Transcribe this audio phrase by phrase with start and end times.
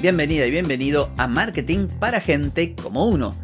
[0.00, 3.36] Bienvenida y bienvenido a Marketing para gente como uno.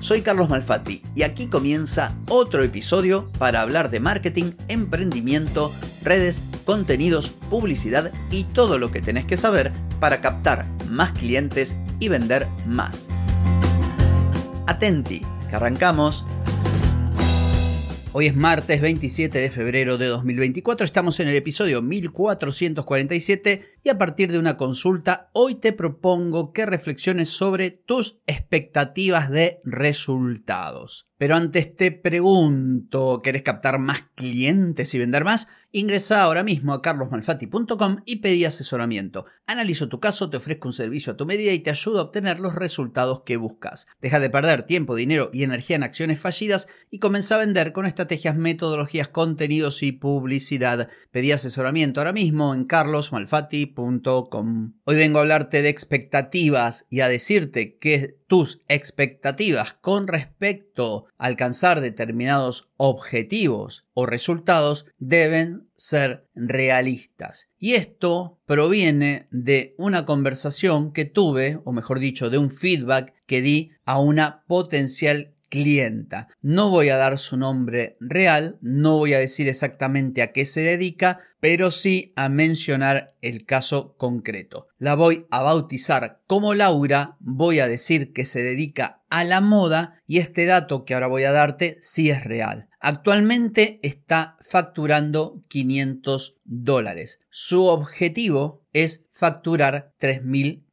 [0.00, 5.72] Soy Carlos Malfatti y aquí comienza otro episodio para hablar de marketing, emprendimiento,
[6.02, 12.08] redes, contenidos, publicidad y todo lo que tenés que saber para captar más clientes y
[12.08, 13.08] vender más.
[14.66, 16.26] Atenti, que arrancamos.
[18.12, 23.98] Hoy es martes 27 de febrero de 2024, estamos en el episodio 1447 y a
[23.98, 31.06] partir de una consulta hoy te propongo que reflexiones sobre tus expectativas de resultados.
[31.16, 35.48] Pero antes te pregunto, ¿querés captar más clientes y vender más?
[35.70, 39.24] Ingresa ahora mismo a carlosmalfatti.com y pedí asesoramiento.
[39.46, 42.40] Analizo tu caso, te ofrezco un servicio a tu medida y te ayudo a obtener
[42.40, 43.86] los resultados que buscas.
[44.00, 47.86] Deja de perder tiempo, dinero y energía en acciones fallidas y comienza a vender con
[47.86, 50.88] estrategias, metodologías, contenidos y publicidad.
[51.10, 57.76] Pedí asesoramiento ahora mismo en carlosmalfatti.com Hoy vengo a hablarte de expectativas y a decirte
[57.76, 67.48] que tus expectativas con respecto a alcanzar determinados objetivos o resultados deben ser realistas.
[67.58, 73.40] Y esto proviene de una conversación que tuve, o mejor dicho, de un feedback que
[73.40, 75.33] di a una potencial
[76.40, 80.60] No voy a dar su nombre real, no voy a decir exactamente a qué se
[80.60, 84.68] dedica, pero sí a mencionar el caso concreto.
[84.78, 90.00] La voy a bautizar como Laura, voy a decir que se dedica a la moda
[90.06, 92.68] y este dato que ahora voy a darte sí es real.
[92.80, 97.18] Actualmente está facturando 500 dólares.
[97.30, 99.92] Su objetivo es facturar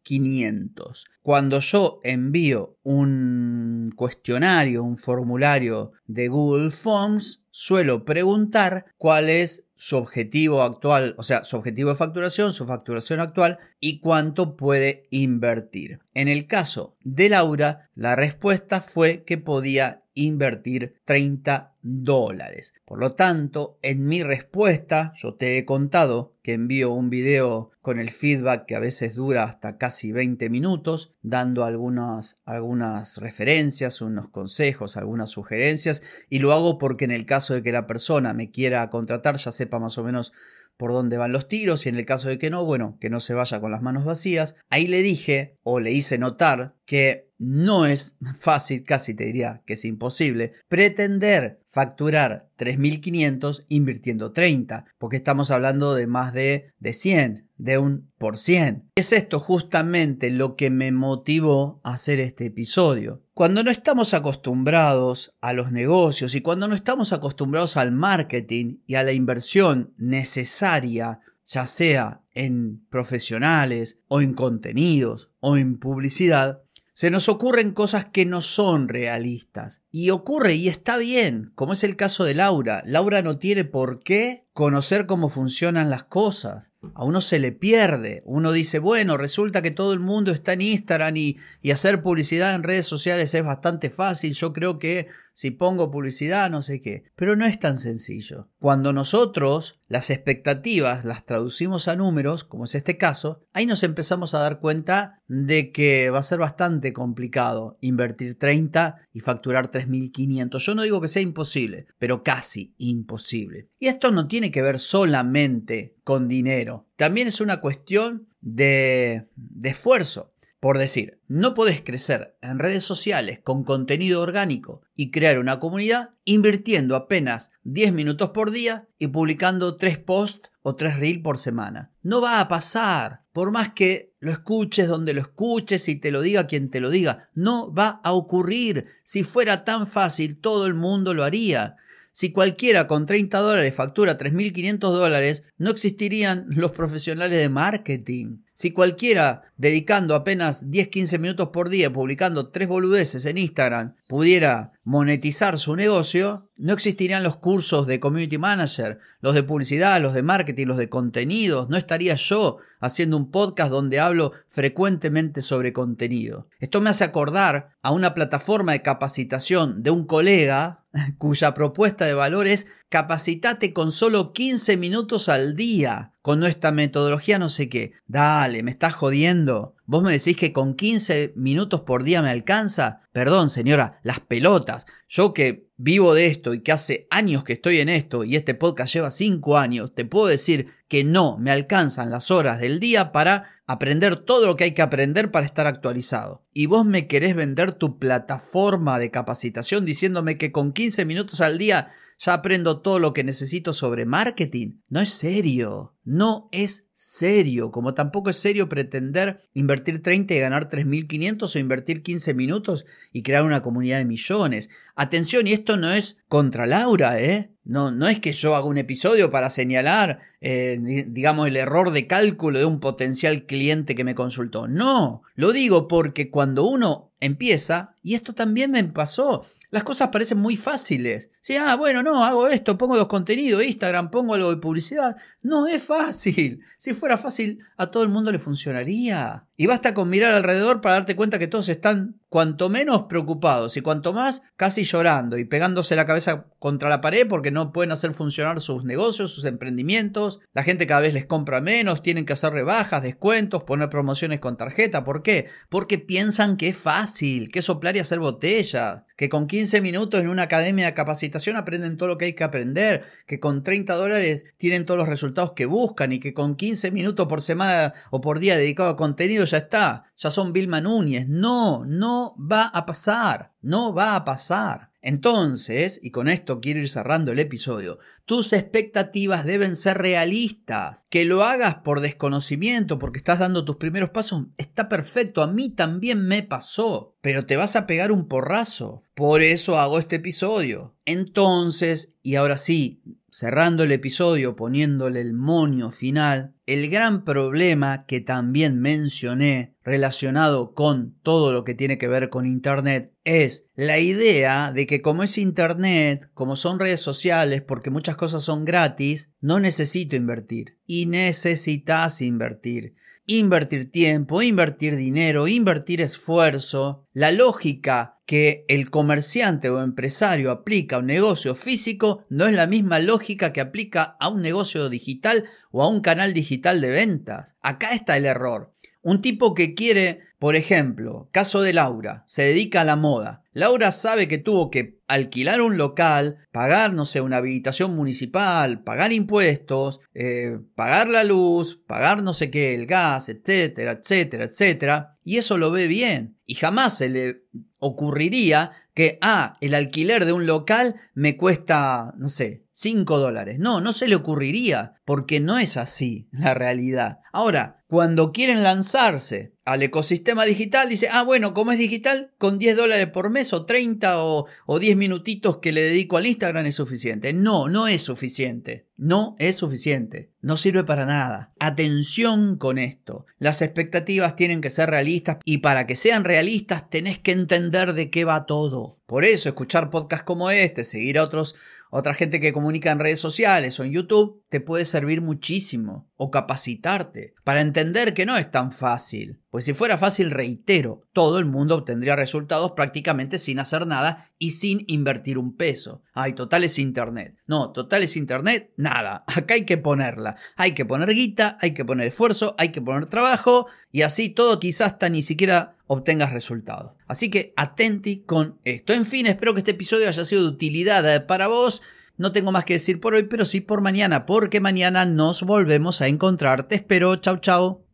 [0.04, 1.06] 3.500.
[1.22, 9.98] Cuando yo envío un cuestionario, un formulario de Google Forms, suelo preguntar cuál es su
[9.98, 16.00] objetivo actual, o sea, su objetivo de facturación, su facturación actual y cuánto puede invertir.
[16.14, 22.74] En el caso de Laura, la respuesta fue que podía invertir 30 dólares.
[22.86, 28.00] Por lo tanto, en mi respuesta, yo te he contado que envío un video con
[28.00, 34.30] el feedback que a veces dura hasta casi 20 minutos, dando algunas, algunas referencias, unos
[34.30, 38.52] consejos, algunas sugerencias, y lo hago porque en el caso de que la persona me
[38.52, 40.34] quiera contratar, ya sepa más o menos
[40.82, 43.20] por dónde van los tiros y en el caso de que no, bueno, que no
[43.20, 44.56] se vaya con las manos vacías.
[44.72, 49.74] Ahí le dije o le hice notar que no es fácil, casi te diría que
[49.74, 57.48] es imposible, pretender facturar 3.500 invirtiendo 30, porque estamos hablando de más de, de 100,
[57.62, 58.90] de un por 100.
[58.96, 63.24] Es esto justamente lo que me motivó a hacer este episodio.
[63.36, 68.96] Cuando no estamos acostumbrados a los negocios y cuando no estamos acostumbrados al marketing y
[68.96, 76.64] a la inversión necesaria, ya sea en profesionales o en contenidos o en publicidad,
[76.94, 79.84] se nos ocurren cosas que no son realistas.
[79.92, 82.82] Y ocurre y está bien, como es el caso de Laura.
[82.86, 86.72] Laura no tiene por qué conocer cómo funcionan las cosas.
[86.94, 88.22] A uno se le pierde.
[88.26, 92.56] Uno dice, bueno, resulta que todo el mundo está en Instagram y, y hacer publicidad
[92.56, 94.34] en redes sociales es bastante fácil.
[94.34, 97.06] Yo creo que si pongo publicidad, no sé qué.
[97.16, 98.50] Pero no es tan sencillo.
[98.60, 104.34] Cuando nosotros las expectativas las traducimos a números, como es este caso, ahí nos empezamos
[104.34, 110.60] a dar cuenta de que va a ser bastante complicado invertir 30 y facturar 3.500.
[110.60, 113.70] Yo no digo que sea imposible, pero casi imposible.
[113.80, 116.88] Y esto no tiene que ver solamente con dinero.
[116.96, 120.34] También es una cuestión de, de esfuerzo.
[120.62, 126.12] Por decir, no podés crecer en redes sociales con contenido orgánico y crear una comunidad
[126.24, 131.92] invirtiendo apenas 10 minutos por día y publicando 3 posts o 3 reels por semana.
[132.04, 133.24] No va a pasar.
[133.34, 136.90] Por más que lo escuches donde lo escuches y te lo diga quien te lo
[136.90, 138.88] diga, no va a ocurrir.
[139.04, 141.78] Si fuera tan fácil, todo el mundo lo haría.
[142.14, 148.40] Si cualquiera con 30 dólares factura 3.500 dólares, no existirían los profesionales de marketing.
[148.54, 155.58] Si cualquiera, dedicando apenas 10-15 minutos por día, publicando tres boludeces en Instagram, pudiera monetizar
[155.58, 160.68] su negocio, no existirían los cursos de community manager, los de publicidad, los de marketing,
[160.68, 166.48] los de contenidos, no estaría yo haciendo un podcast donde hablo frecuentemente sobre contenido.
[166.60, 170.81] Esto me hace acordar a una plataforma de capacitación de un colega
[171.18, 177.40] cuya propuesta de valor es capacitate con solo 15 minutos al día con nuestra metodología
[177.40, 177.94] no sé qué.
[178.06, 179.76] Dale, me estás jodiendo.
[179.86, 183.02] ¿Vos me decís que con 15 minutos por día me alcanza?
[183.12, 184.86] Perdón, señora, las pelotas.
[185.08, 188.54] Yo que vivo de esto y que hace años que estoy en esto y este
[188.54, 193.12] podcast lleva 5 años, te puedo decir que no me alcanzan las horas del día
[193.12, 196.44] para aprender todo lo que hay que aprender para estar actualizado.
[196.54, 201.58] Y vos me querés vender tu plataforma de capacitación diciéndome que con 15 minutos al
[201.58, 201.90] día
[202.24, 204.82] ya aprendo todo lo que necesito sobre marketing.
[204.90, 210.70] No es serio, no es serio, como tampoco es serio pretender invertir 30 y ganar
[210.70, 214.70] 3.500 o invertir 15 minutos y crear una comunidad de millones.
[214.96, 217.50] Atención, y esto no es contra Laura, ¿eh?
[217.64, 222.06] No, no es que yo haga un episodio para señalar, eh, digamos, el error de
[222.06, 224.68] cálculo de un potencial cliente que me consultó.
[224.68, 230.38] No, lo digo porque cuando uno empieza, y esto también me pasó, las cosas parecen
[230.38, 231.32] muy fáciles.
[231.40, 235.16] Si, ah, bueno, no, hago esto, pongo los contenidos, Instagram, pongo algo de publicidad.
[235.42, 236.62] No es fácil.
[236.78, 239.48] Si fuera fácil, a todo el mundo le funcionaría.
[239.62, 243.82] Y basta con mirar alrededor para darte cuenta que todos están cuanto menos preocupados y
[243.82, 248.14] cuanto más casi llorando y pegándose la cabeza contra la pared porque no pueden hacer
[248.14, 250.40] funcionar sus negocios, sus emprendimientos.
[250.54, 254.58] La gente cada vez les compra menos, tienen que hacer rebajas, descuentos, poner promociones con
[254.58, 255.04] tarjeta.
[255.04, 255.48] ¿Por qué?
[255.70, 260.30] Porque piensan que es fácil, que soplar y hacer botellas, que con 15 minutos en
[260.30, 264.46] una academia de capacitación aprenden todo lo que hay que aprender, que con 30 dólares
[264.58, 268.40] tienen todos los resultados que buscan y que con 15 minutos por semana o por
[268.40, 271.28] día dedicado a contenido ya está, ya son Vilma Núñez.
[271.28, 274.91] No, no va a pasar, no va a pasar.
[275.02, 281.08] Entonces, y con esto quiero ir cerrando el episodio, tus expectativas deben ser realistas.
[281.10, 285.42] Que lo hagas por desconocimiento, porque estás dando tus primeros pasos, está perfecto.
[285.42, 287.16] A mí también me pasó.
[287.22, 289.04] Pero te vas a pegar un porrazo.
[289.16, 290.96] Por eso hago este episodio.
[291.06, 298.20] Entonces, y ahora sí, cerrando el episodio poniéndole el monio final, el gran problema que
[298.20, 304.72] también mencioné relacionado con todo lo que tiene que ver con Internet es la idea
[304.72, 309.60] de que como es Internet, como son redes sociales, porque muchas cosas son gratis, no
[309.60, 310.78] necesito invertir.
[310.86, 312.96] Y necesitas invertir
[313.26, 317.08] invertir tiempo, invertir dinero, invertir esfuerzo.
[317.14, 322.68] La lógica que el comerciante o empresario aplica a un negocio físico no es la
[322.68, 327.56] misma lógica que aplica a un negocio digital o a un canal digital de ventas.
[327.62, 328.71] Acá está el error.
[329.04, 333.44] Un tipo que quiere, por ejemplo, caso de Laura, se dedica a la moda.
[333.54, 339.12] Laura sabe que tuvo que alquilar un local, pagar, no sé, una habitación municipal, pagar
[339.12, 345.18] impuestos, eh, pagar la luz, pagar no sé qué, el gas, etcétera, etcétera, etcétera.
[345.24, 346.38] Y eso lo ve bien.
[346.46, 347.44] Y jamás se le
[347.80, 353.60] ocurriría que, ah, el alquiler de un local me cuesta, no sé, 5 dólares.
[353.60, 357.20] No, no se le ocurriría, porque no es así la realidad.
[357.32, 362.76] Ahora, cuando quieren lanzarse al ecosistema digital, dice, ah, bueno, como es digital, con 10
[362.76, 366.76] dólares por mes o 30 o, o 10 minutitos que le dedico al Instagram es
[366.76, 367.34] suficiente.
[367.34, 368.88] No, no es suficiente.
[368.98, 370.32] No es suficiente.
[370.42, 371.54] No sirve para nada.
[371.60, 373.28] Atención con esto.
[373.38, 378.10] Las expectativas tienen que ser realistas y para que sean realistas tenés que entender de
[378.10, 379.00] qué va todo.
[379.06, 381.56] Por eso escuchar podcasts como este, seguir a otros
[381.92, 386.32] otra gente que comunica en redes sociales o en YouTube, te puede servir muchísimo o
[386.32, 389.42] capacitarte para entender que no es tan fácil.
[389.50, 394.52] Pues si fuera fácil, reitero, todo el mundo obtendría resultados prácticamente sin hacer nada y
[394.52, 396.02] sin invertir un peso.
[396.14, 397.36] Ay, total es Internet.
[397.46, 399.26] No, total es Internet, nada.
[399.36, 400.38] Acá hay que ponerla.
[400.56, 404.60] Hay que poner guita, hay que poner esfuerzo, hay que poner trabajo y así todo
[404.60, 406.94] quizás hasta ni siquiera obtengas resultados.
[407.06, 408.94] Así que atenti con esto.
[408.94, 411.82] En fin, espero que este episodio haya sido de utilidad eh, para vos.
[412.16, 416.02] No tengo más que decir por hoy, pero sí por mañana, porque mañana nos volvemos
[416.02, 416.64] a encontrar.
[416.64, 417.18] Te espero.
[417.18, 417.86] Chau, chau.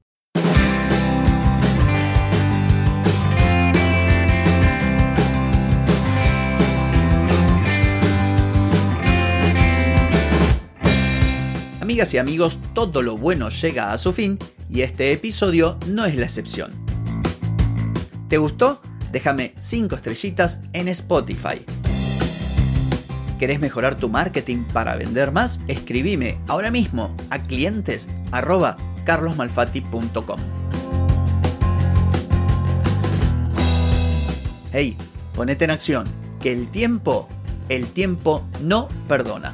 [11.81, 14.37] Amigas y amigos, todo lo bueno llega a su fin
[14.69, 16.86] y este episodio no es la excepción.
[18.27, 18.81] ¿Te gustó?
[19.11, 21.65] Déjame 5 estrellitas en Spotify.
[23.39, 25.61] ¿Querés mejorar tu marketing para vender más?
[25.67, 28.09] Escribime ahora mismo a clientes
[29.05, 30.39] carlosmalfatti.com.
[34.73, 34.97] Hey,
[35.33, 36.07] ponete en acción,
[36.41, 37.29] que el tiempo,
[37.69, 39.53] el tiempo no perdona.